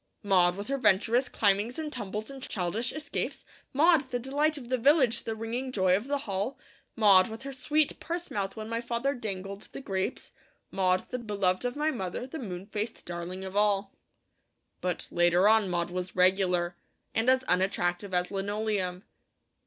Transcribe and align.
Maud, 0.23 0.55
with 0.57 0.67
her 0.67 0.79
venturous 0.79 1.29
climbings 1.29 1.77
and 1.77 1.93
tumbles 1.93 2.31
and 2.31 2.41
childish 2.41 2.91
escapes, 2.91 3.45
Maud, 3.71 4.09
the 4.09 4.17
delight 4.17 4.57
of 4.57 4.69
the 4.69 4.77
village, 4.79 5.25
the 5.25 5.35
ringing 5.35 5.71
joy 5.71 5.95
of 5.95 6.07
the 6.07 6.17
Hall, 6.25 6.57
Maud, 6.95 7.29
with 7.29 7.43
her 7.43 7.53
sweet 7.53 7.99
purse 7.99 8.31
mouth 8.31 8.55
when 8.55 8.67
my 8.67 8.81
father 8.81 9.13
dangled 9.13 9.61
the 9.73 9.79
grapes, 9.79 10.31
Maud, 10.71 11.07
the 11.11 11.19
beloved 11.19 11.65
of 11.65 11.75
my 11.75 11.91
mother, 11.91 12.25
the 12.25 12.39
moon 12.39 12.65
faced 12.65 13.05
darling 13.05 13.45
of 13.45 13.55
all. 13.55 13.93
But 14.81 15.07
later 15.11 15.47
on 15.47 15.69
Maud 15.69 15.91
was 15.91 16.15
regular 16.15 16.75
and 17.13 17.29
as 17.29 17.43
unattractive 17.43 18.11
as 18.11 18.31
linoleum. 18.31 19.03